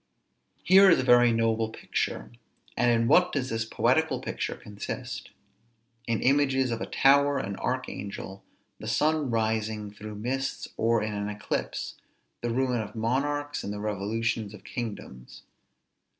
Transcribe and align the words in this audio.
Here 0.63 0.89
is 0.89 0.97
a 0.99 1.03
very 1.03 1.31
noble 1.31 1.69
picture; 1.69 2.31
and 2.75 2.89
in 2.89 3.07
what 3.07 3.31
does 3.31 3.49
this 3.49 3.65
poetical 3.65 4.19
picture 4.19 4.55
consist? 4.55 5.29
In 6.07 6.23
images 6.23 6.71
of 6.71 6.81
a 6.81 6.87
tower, 6.87 7.37
an 7.37 7.55
archangel, 7.57 8.43
the 8.79 8.87
sun 8.87 9.29
rising 9.29 9.91
through 9.91 10.15
mists, 10.15 10.67
or 10.75 11.03
in 11.03 11.13
an 11.13 11.29
eclipse, 11.29 11.97
the 12.41 12.49
ruin 12.49 12.81
of 12.81 12.95
monarchs 12.95 13.63
and 13.63 13.71
the 13.71 13.79
revolutions 13.79 14.55
of 14.55 14.63
kingdoms. 14.63 15.43